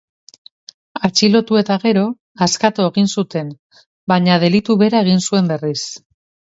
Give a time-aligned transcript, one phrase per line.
[1.09, 2.07] Atxilotu eta gero,
[2.47, 3.55] askatu zuten,
[4.15, 5.81] baina delitu bera egin zuen berriz.